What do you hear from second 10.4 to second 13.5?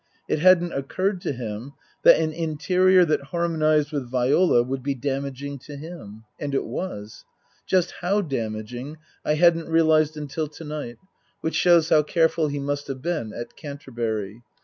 to night (which shows how careful he must have been